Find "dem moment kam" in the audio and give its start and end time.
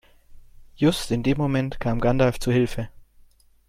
1.21-1.99